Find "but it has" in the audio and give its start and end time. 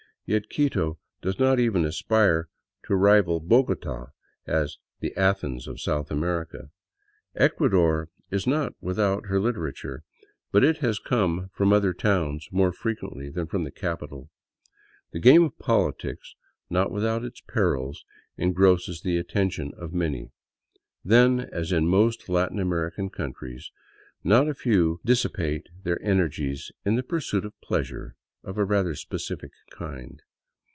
10.53-10.99